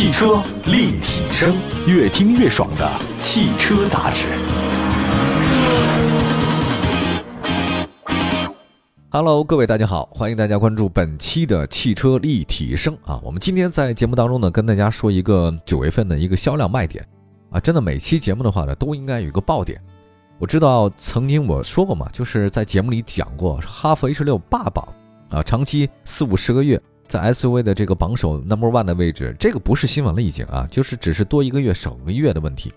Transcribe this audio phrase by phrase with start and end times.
[0.00, 1.54] 汽车立体声，
[1.86, 4.24] 越听越爽的汽车杂志。
[9.10, 13.20] Hello，各位大家好，欢迎大家关注本期的汽车立体声啊。
[13.22, 17.06] 我们今天在节目当中呢，跟大家说一个九月份的一个销量卖点
[17.50, 17.60] 啊。
[17.60, 19.78] 真的每期节目的话呢，都应该有一个爆点。
[20.38, 24.88] 我知道曾经我说过嘛，就是在节目里讲过，哈弗 H 六霸榜
[25.28, 32.72] 啊，长期四五十个月在 SUV 的这个榜首 Number One 的位置，这个不是新闻了已经啊，就是只是多一个月少个月的问题。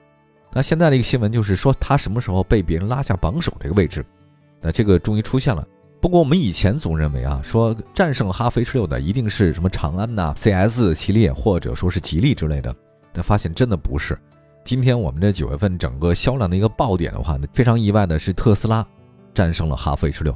[0.52, 4.04] 那现在的一个新闻就是说，它什么时候被别人拉下榜首这个位置？
[4.60, 5.64] 那这个终于出现了。
[6.02, 12.76] 不过我们以前总认为啊，说战胜哈弗 H 六的一定是什么长安呐、CS 系列，或者说是吉利之类的，
[13.14, 14.18] 但发现真的不是。
[14.64, 18.84] 今天我们这九月份整个销量的一个爆点的话呢，非常意外的是特斯拉
[19.32, 20.36] 战胜了哈弗 H 六。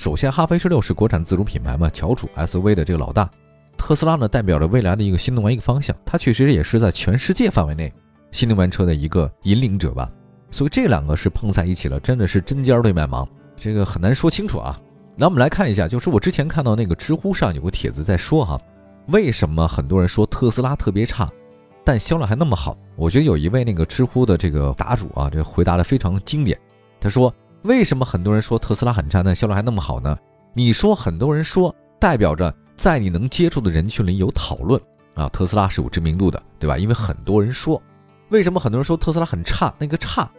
[0.00, 3.28] 首先，哈弗 H 六是国产自主品牌嘛，翘楚 SUV 的这个老大。
[3.76, 7.92] 特斯拉呢，代表着未来的一个新能源一个方向，它确实也是在全世界范围内
[8.30, 10.10] 新能源车的一个引领者吧。
[10.50, 14.80] 所以这两个是碰在一起了，真的是针尖对麦芒，这个很难说清楚啊。
[15.16, 18.58] 那我们来看一下，就是我之前看到那个知乎上有个帖子在说哈，
[19.08, 21.30] 为什么很多人说特斯拉特别差，
[21.84, 22.74] 但销量还那么好？
[22.96, 26.58] 我觉得有一位那个知乎的这个答主啊，这回答的非常经典。
[26.98, 30.16] 他说，为什么很多人说特斯拉很差，但销量还那么好呢？
[30.54, 34.80] 你说很多人说，代表着在你能接触的人群里有讨论
[35.14, 36.78] 啊，特斯拉是有知名度的，对吧？
[36.78, 37.80] 因为很多人说，
[38.30, 39.72] 为什么很多人说特斯拉很差？
[39.78, 40.30] 那个差，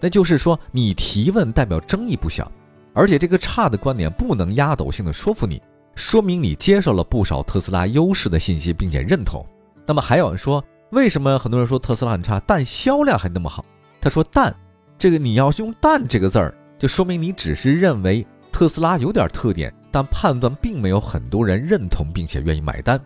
[0.00, 2.50] 那就是说你提问代表争议不小。
[2.92, 5.62] 而且这个差的观点不能压倒性的说服你，
[5.94, 9.44] 说明你接受了不少特斯拉优势的信息，并且认同。
[9.86, 13.64] 那么还有人说，为什么很多人说特斯拉很差，但销量还那么好？
[14.00, 14.52] 他说“但”，
[14.98, 22.98] 这个你要用“但”这个字儿，就说明你只是认为特斯拉有点特点，但判断并没有很多人认同并且愿意买单。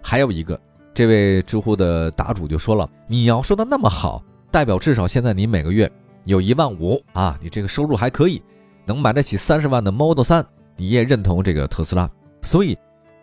[0.00, 0.58] 还有一个，
[0.94, 5.92] 这位知乎的答主就说了，你要说的那么好，代表至少现在你每个月
[6.24, 8.42] 有一万五啊，你这个收入还可以。
[8.86, 10.42] 能买得起三十万的 Model 3，
[10.76, 12.10] 你也认同这个特斯拉。
[12.40, 12.76] 所以，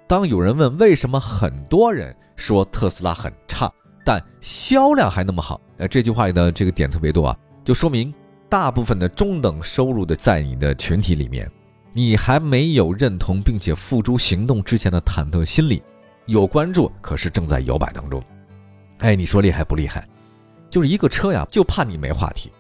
[0.06, 3.70] 当有人问为什么很多人说特斯拉很差，
[4.06, 7.36] 但销量还那么好，呃，这句话的这个点特别多啊，
[7.66, 8.14] 就说明
[8.50, 11.50] 大部分的中等收入的在你的群体里面，
[11.94, 15.84] 你还没有认同并且付诸行动之前的忐忑心理，
[16.28, 18.22] 有关注，可是正在摇摆当中。
[19.00, 20.08] 哎，你说厉害不厉害？
[20.70, 22.52] 就是一个车呀，就怕你没话题。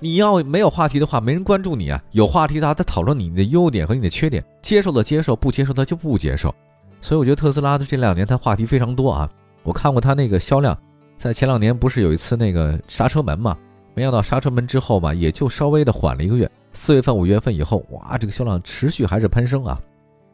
[0.00, 2.02] 你要没有话题的话，没人关注你啊。
[2.10, 6.54] 有话题的话，他讨论你的优点和你的缺点，接受的接受，不接受他就不接受。
[7.00, 9.30] 所以我觉得特斯拉的这两年，它话题非常多啊。
[9.62, 10.76] 我看过它那个销量，
[11.16, 13.56] 在前两年不是有一次那个刹车门嘛？
[13.94, 16.50] 没想到刹车门之后吧，也就稍微的缓了一个月。
[16.72, 19.80] 四月份、五月份以后，哇，这个销量持续还是攀升啊。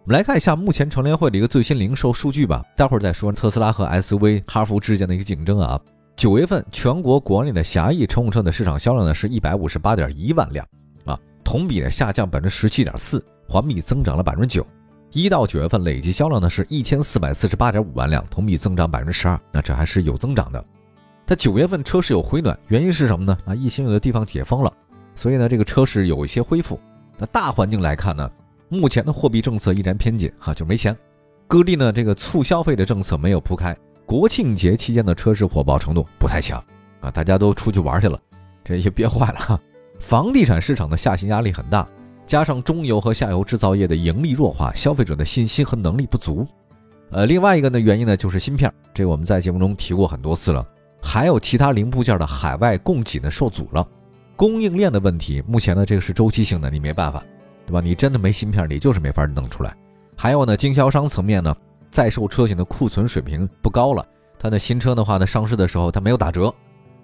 [0.05, 2.65] 我们来看一下目前乘联会的一个最新零售数据吧。
[2.75, 5.79] 待会儿再说特斯拉和 SUV 哈弗之间的一个竞争啊。
[6.17, 10.67] 九月份全国国内的狭义乘用车的市场销量呢是一百五十八点一万辆
[11.05, 14.67] 啊，同比呢下降百分之十七点四，环比增长了百分之九。
[15.13, 20.65] 一到九月份累计销量呢是一千四百四十八点五万辆，同比增长百分之十二，那这还是有增长的。
[21.31, 23.39] 它九月份车市有回暖，原因是什么呢？
[23.45, 24.73] 啊，疫情有的地方解封了，
[25.15, 26.77] 所以呢这个车市有一些恢复。
[27.17, 28.29] 那大环境来看呢，
[28.69, 30.97] 目前的货币政策依然偏紧哈，就没钱。
[31.47, 33.77] 各地呢这个促消费的政策没有铺开。
[34.05, 36.61] 国庆节期间的车市火爆程度不太强
[36.99, 38.21] 啊，大家都出去玩去了，
[38.65, 39.61] 这也憋坏了。
[40.01, 41.89] 房地产市场的下行压力很大，
[42.27, 46.45] 加上中游和下游制造业的盈利弱化，消费者的信心和能力不足。
[47.13, 50.67] 呃，另外一个呢原因呢就是芯片，这个我们在节目中提过很多次了。
[51.03, 53.87] 还有其他零部件的海外供给呢受阻了，
[54.37, 57.25] 供应链的问题，目前呢这个是周期性的，你没办法，
[57.67, 57.81] 对吧？
[57.81, 59.75] 你真的没芯片，你就是没法弄出来。
[60.17, 61.57] 还有呢，经销商层面呢。
[61.93, 64.07] 在售车型的库存水平不高了，
[64.39, 66.55] 它的新车的话呢，上市的时候它没有打折，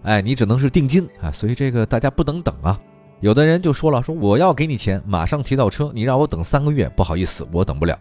[0.03, 2.81] 哎，你只能是定金啊，所以这个大家不能等啊。
[3.19, 7.99] 有的人就说了，说我要给你钱，马上提到车，你让我等三个月，不好意思，我等不了，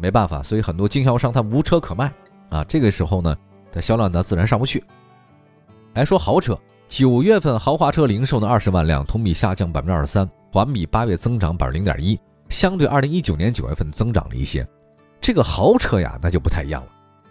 [0.00, 2.12] 没办法，所以很多经销商他无车可卖
[2.48, 3.36] 啊，这个时候呢，
[3.70, 4.82] 它销量呢自然上不去。
[5.94, 6.58] 来说豪车，
[6.88, 12.18] 九月份豪华车零售呢二十万辆，同比下降百分之二十三，环比八月增长百分之零点一，
[12.48, 14.66] 相对二零一九年九月份增长了一些。
[15.20, 16.88] 这个豪车呀，那就不太一样了，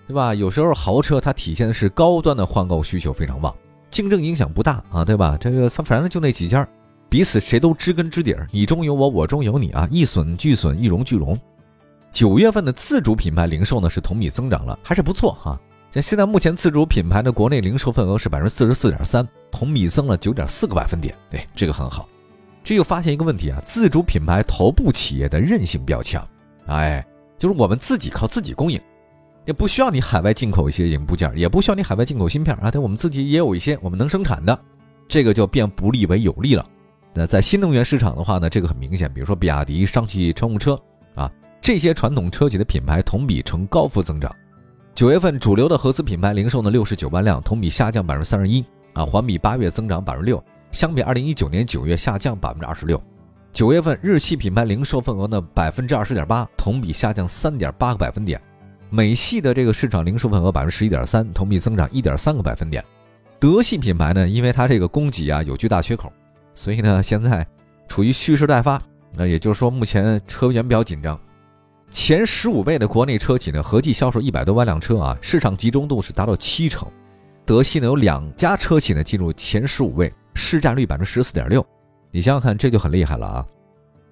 [0.07, 0.33] 对吧？
[0.33, 3.54] 有时候豪车它体现的是高端的换购需求非常旺，
[3.92, 5.38] 竞争影响不大啊，对吧？
[5.38, 6.65] 这个它反正就那几家，
[7.10, 11.38] 彼此谁都知根知底儿，你中有我，我中有你啊，一损俱损，一荣俱荣。
[12.13, 15.60] 九月份的自主品牌零售呢是同比增长了，还是不错哈。
[16.01, 22.07] 现在目前自主品牌的国内零售份额是百分之四十四点三，同比增了九点四个百分点，对，这个很好。
[22.63, 26.27] 这又发现一个问题啊，自主品牌头部企业的韧性比较强，
[26.67, 27.05] 哎。
[27.35, 28.79] 就是我们自己靠自己供应，
[29.43, 34.57] 也不需要你海外进口一些零部件，也不需要你海外进口芯片啊，对，我们自己也有一些我们能生产的，
[35.09, 36.65] 这个就变不利为有利了。
[37.13, 40.79] 那在新能源市场的话呢，这个很明显，比如说比亚迪、上汽乘用车
[41.15, 41.29] 啊，
[41.59, 44.33] 这些传统车企的品牌同比呈高幅增长。
[44.95, 48.63] 九月份主流的合资品牌零售呢六十九万辆，同比下降百分之三十一
[48.93, 50.41] 啊，环比八月增长百分之六，
[50.71, 53.01] 相比二零一九年九月下降百分之二十六。
[53.51, 58.39] 九月份日系品牌零售份额呢百分之二十点八，同比下降三点八个百分点。
[58.91, 62.83] 美系的这个市场零售份额百分之十一点三，同比增长一点三个百分点。
[63.39, 66.13] 德系品牌呢，因为它这个供给啊有巨大缺口。
[66.53, 67.45] 所以呢，现在
[67.87, 68.79] 处于蓄势待发，
[69.15, 71.19] 那也就是说，目前车源比较紧张。
[71.93, 76.87] 前十五位的国内车企呢，合计销售一百多万辆车啊，市场集中度是达到七成。
[77.45, 81.63] 德系呢有两家车企呢进入前十五位，市占率百分之十四点六。
[82.09, 83.45] 你想想看，这就很厉害了啊！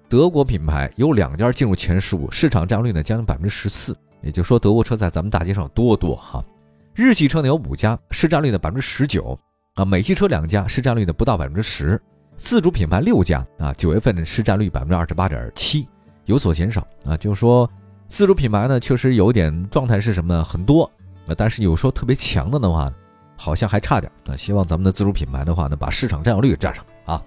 [0.07, 3.97] 德国品牌有两家进入前十五，市场占有率呢将近百分之十四。
[4.21, 6.45] 也就是说，德国车在咱们大街上多多哈。
[6.93, 9.37] 日系车呢有五家，市占率呢百分之十九
[9.73, 9.83] 啊。
[9.83, 11.99] 美系车两家，市占率呢不到百分之十。
[12.37, 15.87] 自主品牌六家啊，九月份的市占率百分之二十八点七，
[16.31, 17.15] 有所减少啊。
[17.17, 17.69] 就是说，
[18.07, 20.89] 自主品牌呢，确实有点状态是什么很多
[21.27, 22.91] 啊，但是有说特别强的的话，
[23.35, 24.35] 好像还差点啊。
[24.35, 27.21] 希望咱们的自主品牌的话呢，把市场占有率占上啊。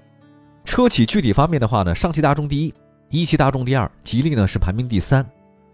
[0.65, 2.75] 车企具体方面的话呢，上汽大众第一，
[3.11, 5.25] 一汽大众第二，吉利呢是排名第三。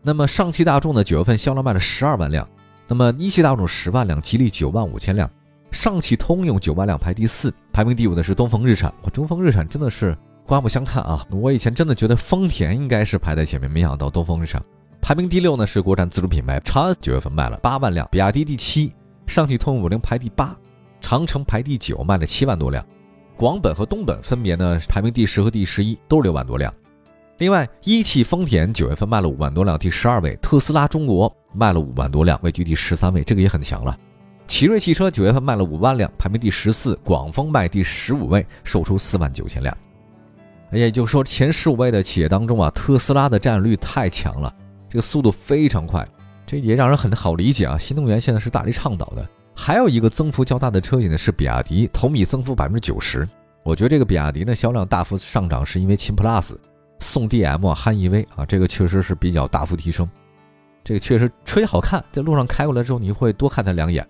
[0.02, 2.48] 那么上汽大众呢，九月份销量卖了十二万辆，
[2.88, 5.30] 那么一汽大众十万辆，吉利九万五千辆。
[5.70, 8.92] 上汽通用九万辆排第四，排名第五的是东风日产。
[9.02, 10.18] 我东风日产真的是
[10.50, 11.24] 刮目相看啊！
[11.30, 14.60] 我以前真的觉得丰田应该是排在前面，没想到东风日产
[15.00, 15.64] 排名第六呢。
[15.64, 18.92] 是国产自主品牌长安九月份卖了八万辆，比亚迪第七，
[19.28, 20.56] 上汽通用五菱排第八，
[21.00, 22.84] 长城排第九，卖了七万多辆。
[23.36, 26.74] 广本和东本分别呢排名第十和第十一，都是六万多辆。
[27.38, 33.96] 另外，一汽丰田九月份卖了五万多辆，第十二位；特斯拉中国卖了五万多辆，位居第十三位，这个也很强了。
[34.48, 39.72] 奇瑞汽车九月份卖了五万辆，排名第十四；广丰卖第十五位，售出四万九千辆。
[40.78, 44.54] 也就是说，前十五位的企业当中啊，特斯拉的占有率太强了，
[44.88, 46.06] 这个速度非常快，
[46.46, 47.76] 这也让人很好理解啊。
[47.76, 49.28] 新能源现在是大力倡导的。
[49.54, 53.28] 还有一个增幅较大的车企呢，是比亚迪，同比增幅百分之九十。
[53.62, 56.54] 我觉得这个比亚迪呢销量大幅上涨，是因为秦 PLUS
[57.00, 60.08] 宋 DM 汉 EV 啊，这个确实是比较大幅提升。
[60.82, 64.06] 这个确实车也好看，在路上开过来之后，你会多看它两眼。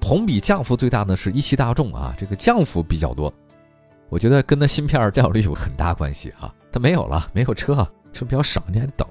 [0.00, 3.32] 同比降幅最大的是一汽大众啊，这个降幅比较多，
[4.12, 6.54] 我觉得跟它芯片占有率有很大关系哈。
[6.70, 7.74] 它没有了，没有车，
[8.12, 9.08] 车比较少，你还得等。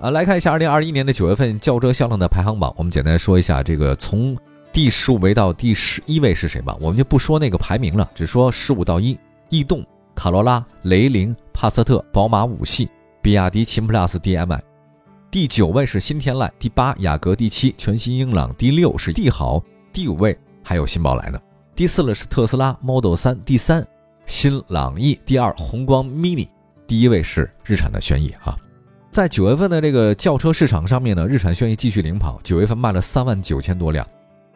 [0.00, 4.38] 啊，来看一下二零二一年的九月份轿车销量的排行榜，我们简单说一下这个从
[4.72, 9.18] 第十五位到第十一位是谁吧，我们就不说那个排名了，只说十五到一：
[9.48, 9.84] 逸动、
[10.14, 12.88] 卡罗拉、雷凌、帕萨特、宝马五系、
[13.20, 14.62] 比亚迪秦 PLUS DM-i。
[15.32, 19.60] 第九位是新天籁，第八雅阁，第七全新英朗，第六是帝豪，
[19.92, 21.40] 第五位还有新宝来呢。
[21.74, 23.86] 第四呢是特斯拉 Model 三，第三
[24.26, 26.46] 新朗逸，第二宏光 mini，
[26.86, 28.54] 第一位是日产的轩逸啊。
[29.10, 34.06] 在九月份的这个轿车市场上面呢，日产轩逸继续领跑，九月份卖了三万九千多辆，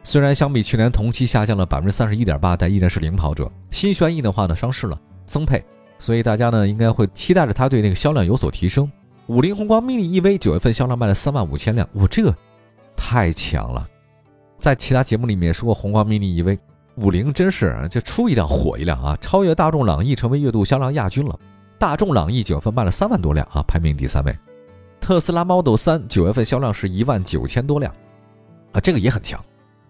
[0.03, 3.51] 虽然相比去年同期下降了百分之三十一点八，但依然是领跑者。
[3.71, 5.63] 新轩逸的话呢上市了，增配，
[5.97, 8.89] 所以大家呢应该会期待着它对那个销量有所提升。
[9.25, 12.33] 五菱宏光 mini EV 九月份销量卖了三万五千辆，我这个
[12.95, 13.87] 太强了。
[14.59, 16.57] 在其他节目里面说过，宏光 mini EV，
[16.97, 21.39] 五菱真是就出一辆火一辆啊，超越大众朗逸成为月度销量亚军了。
[21.77, 24.35] 大众朗逸九月份卖了三万多辆啊，排名第三位。
[24.99, 27.93] 特斯拉 Model 三九月份销量是一万九千多辆
[28.71, 29.39] 啊，这个也很强，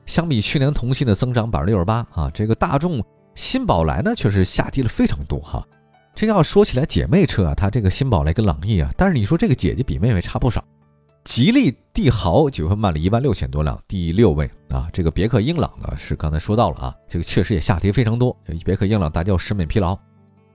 [0.05, 2.29] 相比去年同期的增长百分之六十八啊。
[2.33, 3.01] 这个大众
[3.35, 5.65] 新宝来呢，却是下跌了非常多哈。
[6.13, 10.61] 这要说起来，姐妹车啊，它这个新宝来跟朗逸啊，但是你说这个姐姐比妹妹差不少。
[11.27, 14.87] 吉利帝豪九月份卖了一万六千多辆，第六位啊。
[14.93, 18.35] 这个别克英朗呢，是刚才说到了啊，这个确实也下跌非常多。
[18.63, 19.95] 别克英朗大家要审美疲劳。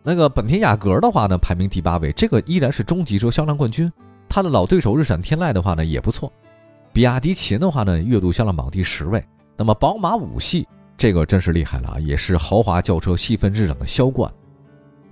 [0.02, 3.92] 那个本田雅阁的话呢，排名第八位，这个依然是中级车销量冠军。
[4.30, 6.32] 它的老对手日产天籁的话呢，也不错。
[6.90, 9.22] 比亚迪秦的话呢，月度销量榜第十位。
[9.58, 14.32] 那么宝马五系这个真是厉害了啊，也是豪华轿车细分市场的销冠。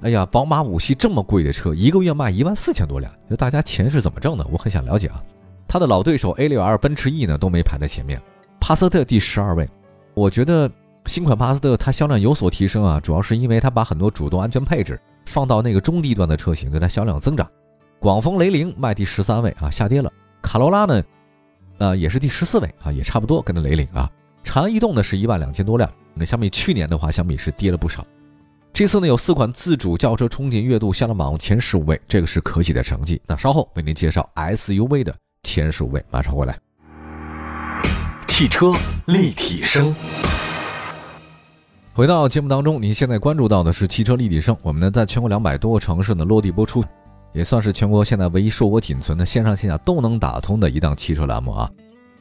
[0.01, 4.47] 哎呀，宝马五系这么贵的车，一个月卖一万四千多辆，就大家钱是怎么挣的？
[4.51, 5.23] 我很想了解啊。
[5.73, 8.21] 它的老对手 A 六 L 奔驰 E 呢都没排在前面。
[8.59, 9.71] 帕萨特第十二位，
[10.15, 10.69] 我觉得
[11.07, 17.49] 新款帕萨特它销量有所提升啊，主要是因为它把很多主动安全配置放到那个中低端的车型，对它销量增长。
[18.01, 20.13] 广丰雷凌卖第十三位啊，下跌了。
[20.43, 21.05] 卡罗拉呢，
[21.79, 24.11] 呃也是第十四位啊，也差不多跟那雷凌啊。
[24.43, 28.05] 长安逸动呢是一万两千多辆，那相比去年的话，相比是跌了不少。
[28.73, 33.23] 这次呢有四款自主轿车冲进月度销量榜前十五位，这个是可喜的成绩。
[33.25, 35.15] 那稍后为您介绍 SUV 的
[35.51, 36.57] 前十五位，马上回来。
[38.29, 38.73] 汽车
[39.07, 39.93] 立体声。
[41.93, 44.57] 回到节目当中，您现在关注到的是汽车立体声。
[44.63, 46.85] 我们呢，在全国两百多个城市呢落地播出，
[47.33, 51.69] 也算是全国现在唯一硕果仅存的线上线下都能打通的一档汽车栏目啊。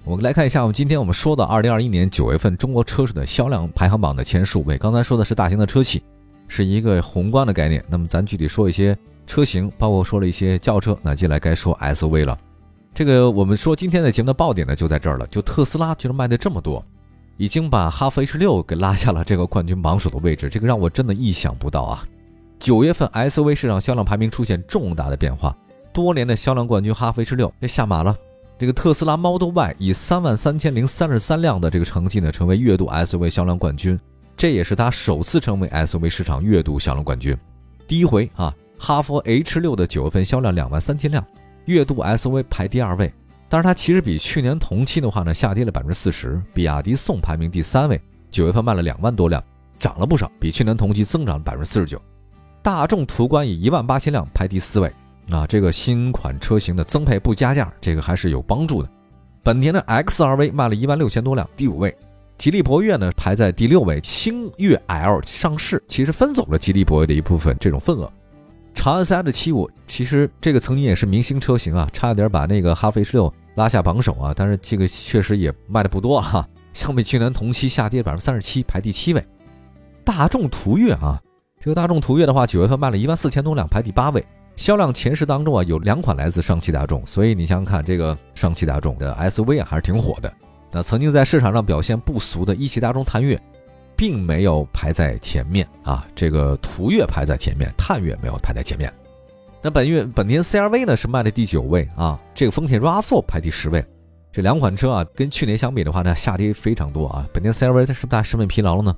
[0.03, 4.75] 我们来看一下，我们今天我们说的二零二一年九月份中国车市的销量排行榜的前十五位。
[4.77, 6.01] 刚才说的是大型的车企，
[6.47, 7.83] 是一个宏观的概念。
[7.87, 8.97] 那么咱具体说一些
[9.27, 12.37] 车型，包括说了一些轿车，那接下来该说 SUV 了。
[12.93, 16.83] 这个我们说今天的节目的爆点呢就在这儿了，就特斯拉居然卖的这么多。
[17.37, 22.03] 已经把哈弗 H 六给拉下了这个冠军榜首的位置， 这个让我真的意想不到啊！
[22.59, 25.55] 九月份 SUV 市场销量排名出现重大的变化，
[25.93, 28.13] 多年的销量冠军哈弗 H 六也下马了。
[28.57, 33.97] 这个特斯拉 Model Y 以三万三千零三十三辆的这个成绩呢，成为月度 SUV 销量冠军，
[34.35, 37.33] 这也是它首次成为 SUV 市场月度销量冠军。
[37.87, 41.25] 第一回啊，哈弗 H 六的九月份销量两万三千辆，
[41.73, 43.11] 月度 SUV 排第二位。
[43.47, 46.39] 但是它其实比去年同期的话呢，下跌了百分之四十。
[46.53, 47.99] 比亚迪宋排名第三位，
[48.29, 49.43] 九月份卖了两万多辆，
[49.79, 51.99] 涨了不少，比去年同期增长了百分之四十九。
[52.61, 54.93] 大众途观以一万八千辆排第四位，
[55.31, 58.89] 啊，这个新款车型的增配不加价，这个还是有帮助的。
[59.41, 61.95] 本田的 XRV 卖了一万六千多辆，第五位。
[62.37, 68.11] 吉利博越呢排在第六位，星越 L 上市，其实分走了吉利博越的一部分这种份额。
[68.79, 79.21] 长安 CS 七五其实这个曾经也是明星车型啊，差点把那个哈弗 H 六拉下榜首啊，但是这个确实也卖的不多哈， 相比去年同期下跌百分之三十七，排第七位。
[80.05, 81.21] 大众途岳啊，
[81.59, 84.25] 这个大众途岳的话，九月份卖了一万四千多辆，排第八位。
[84.55, 90.33] 销量前十当中啊，有两款来自上汽大众，所以你想想看，这个上汽大众的 SUV 啊还是挺火的。
[90.71, 93.37] 那曾经在市场上表现不俗的一汽大众探岳。
[93.99, 98.89] 并没有排在前面啊，这个途岳排在前面，探岳没有排在前面。
[99.61, 103.83] 那本月本田 CRV 呢是卖的第九位啊，这个丰田 RAV4 排第十位。
[104.31, 107.27] 这两款车啊，跟去年相比的话呢，下跌非常多啊。
[107.33, 108.95] 本田 CRV 它是不是大审美疲劳了呢？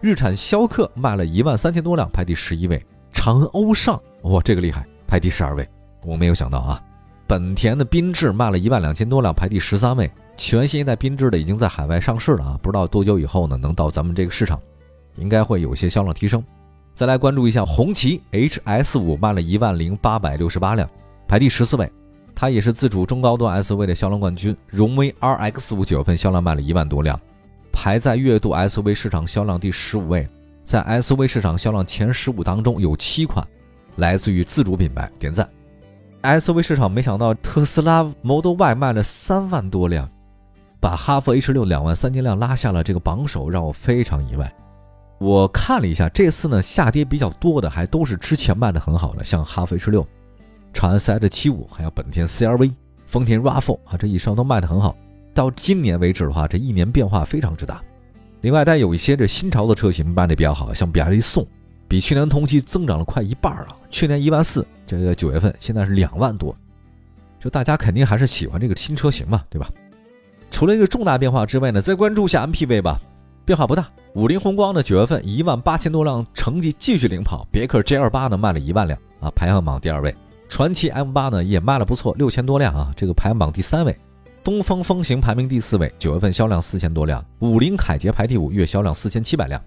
[0.00, 2.84] 日产逍客卖了一万三千多辆，排第十一位。
[3.12, 5.64] 长安欧尚哇，这个厉害，排第十二位。
[6.02, 6.82] 我没有想到啊，
[7.30, 10.10] 本田的缤智卖了一万两千多辆，排第十三位。
[10.36, 14.60] 全新一代缤智的已经在海外上市了啊，不知道多久以后呢能到咱们这个市场，
[15.14, 16.42] 应该会有些销量提升。
[16.92, 20.90] 再来关注一下红旗 HS 五卖了一万零八百六十八辆，
[21.28, 21.88] 排第十四位，
[22.34, 24.56] 它也是自主中高端 SUV 的销量冠军。
[24.66, 27.16] 荣威 RX 五九月份销量卖了一万多辆，
[27.70, 30.28] 排在月度 SUV 市场销量第十五位。
[30.64, 33.46] 在 SUV 市场销量前十五当中有七款
[33.98, 35.48] 来自于自主品牌，点赞。
[36.22, 40.08] SUV 市场没想到特斯拉 Model Y 卖了三万多辆。
[40.78, 44.50] 把哈弗 H 六两万三千辆拉下了这个榜首，让我非常意外。
[45.18, 50.06] 我看了一下，这次呢下跌比较多的还都是之前卖的很好的，像哈弗 H 六、
[50.72, 52.72] 长安 CS 七五，还有本田 CRV、
[53.04, 54.96] 丰田 RAV4 啊，这以上都卖的很好。
[55.34, 57.82] 到今年为止的话，这一年变化非常之大。
[58.40, 61.46] 另外，但有一些这新潮的车型卖的比较好，像比亚迪宋，
[61.90, 63.66] 比去年同期增长了快一半啊。
[63.90, 66.54] 去年一万四，这个九月份现在是两万多，
[67.40, 69.68] 就大家肯定还是喜欢这个新车型嘛，对吧？
[70.52, 73.00] 除了一个重大变化之外呢，再关注一下 MPV 吧，
[73.44, 73.88] 变化不大。
[74.14, 77.44] 五菱宏光呢，九月份一万八千多辆，成绩继续领跑。
[77.50, 80.14] 别克 GL 八呢，卖了一万辆啊，排行榜第二位。
[80.48, 83.96] 传祺 M 八呢，也卖了不错，六千多辆啊，这个排行榜第三位。
[84.44, 87.24] 东风风行排名第四位，九月份销量四千多辆。
[87.40, 89.60] 五菱凯捷排第五，月销量四千七百辆。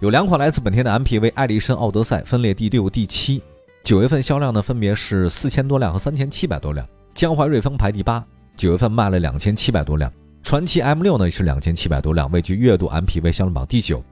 [0.00, 3.42] 有两款来自本田的 MPV，艾力绅、奥德赛分列第六、第七，
[3.84, 6.86] 九月份销量呢，分别是四千多辆和三千七百多辆。
[7.12, 8.24] 江淮瑞风排第八。
[8.56, 10.10] 九月份卖了两千七百多辆，
[10.42, 14.02] 传祺 M 六呢是两千七百多辆，位居月度 MPV 销量榜第九。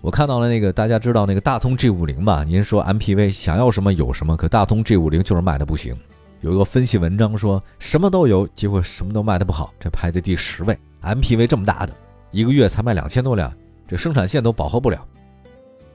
[0.00, 2.42] 我看到了那个大家知道那个大通 G 五零吧？
[2.42, 5.96] 您说 MPV 想要什么有什么，可大通 G 五零就是卖的不行。
[6.40, 10.76] 有一个分析文章说什么都有，结果什么都卖的不好，这排在第十位。
[11.02, 11.92] MPV 这么大的，
[12.32, 13.52] 一个月才卖两千多辆，
[13.86, 15.06] 这生产线都饱和不了。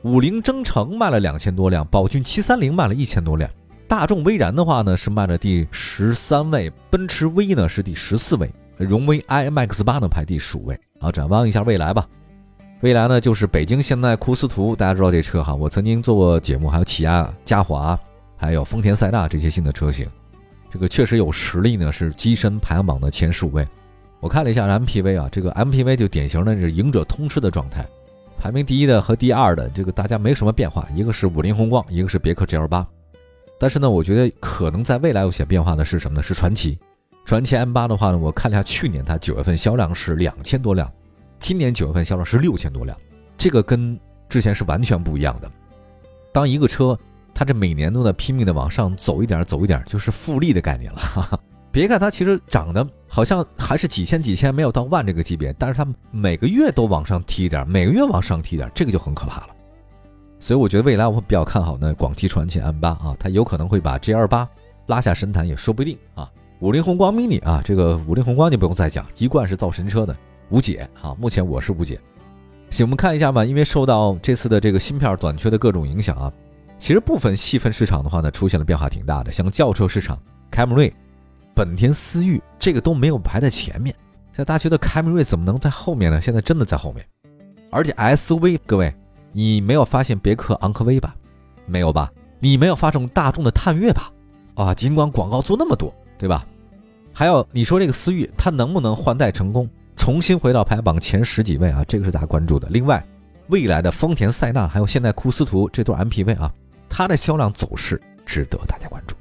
[0.06, 3.50] 五菱征程卖了两千多辆，宝骏七三零卖了一千多辆。
[3.88, 8.48] 大众威然的话呢是卖了第十三位，奔驰 V 呢是第十四位，
[8.78, 10.80] 荣威 iMAX 八呢排第十五位。
[11.00, 12.08] 好，展望一下未来吧。
[12.82, 18.00] 未来呢就是北京现代库斯图，大家知道这车哈，我曾经做过节目，还有起亚嘉华，
[18.38, 20.08] 还有丰田塞纳这些新的车型，
[20.72, 23.68] 这个确实有实力呢，是跻身排行榜的前十五位。
[24.20, 27.84] 我看了一下 MPV 啊，这个 MPV 就典型的是赢者通吃的状态，
[28.46, 32.88] 排名第一的和第二的这个大家没什么变化，一个是五菱宏光，一个是别克 GL 八。
[33.60, 36.22] 但是呢，我觉得可能在未来有些变化的是什么呢？
[36.22, 36.78] 是传祺，
[37.26, 40.88] 传祺 M 八的话呢，我看了一下，去年它九月份销量是两千多辆，
[41.40, 42.96] 今年九月份销量是六千多辆，
[43.36, 44.00] 这个跟
[44.30, 45.52] 之前是完全不一样的。
[46.32, 46.96] 当一个车
[47.34, 51.00] 它这每年都在拼命的往上走一点，走一点，就是复利的概念了。
[51.00, 51.40] 哈哈
[51.76, 59.48] 别看它其实长得好像还是几千几千，没有到万这个级别，但是它每个月都往上提一点，每个月往上提一点，这个就很可怕了。
[60.40, 64.48] 所以我觉得未来我会比较看好呢，广汽传祺 M 八啊，它有可能会把 G L 八
[64.86, 66.32] 拉下神坛，也说不定啊。
[66.62, 70.16] 五菱宏光 mini 啊，这个五菱宏光就不用再讲，一贯是造神车的，
[70.52, 71.14] 无解啊。
[71.20, 72.00] 目前我是无解。
[72.70, 76.32] 行，我们看一下吧，因为受到这次的这个芯片短缺的各种影响啊，
[76.80, 80.18] 其实部分细分市场的话呢，出现了变化挺大的，像轿车市场，
[80.50, 80.94] 凯美瑞、
[81.56, 83.96] 本田思域这个都没有排在前面。
[84.34, 86.22] 在大家觉得凯美瑞怎么能在后面呢？
[86.22, 87.06] 现在真的在后面，
[87.72, 88.94] 而且 SUV，各位，
[89.32, 91.16] 你没有发现别克昂科威吧？
[91.66, 92.12] 没有吧？
[92.40, 94.12] 你没有发现大众的探岳吧？
[94.56, 96.46] 啊，尽管广告做那么多，对吧？
[97.14, 99.70] 还有你说这个思域，它能不能换代成功？
[99.96, 102.68] 重新回到排行榜前十几位啊，这个是大家关注的。
[102.70, 103.02] 另外，
[103.48, 106.54] 未来的丰田塞纳还有现代库斯图这对 MPV 啊，
[106.90, 109.16] 它的销量走势值得大家关注。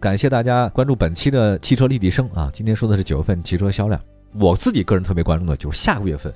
[0.00, 4.00] 感谢大家关注本期的汽车立体声啊，今天说的是九月份汽车销量。
[4.38, 6.32] 我自己个人特别关注的就是下个月份，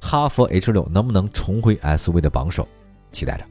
[0.00, 2.66] 哈弗 H 六能不能重回 SUV 的榜首，
[3.10, 3.44] 期待着。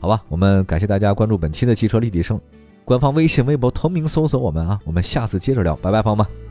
[0.00, 2.38] 好吧，我们感谢大家关注本期的汽车立体声，
[2.84, 6.45] 官方微信、微博同名搜索我们啊，我们下次接着聊，拜拜，朋友们。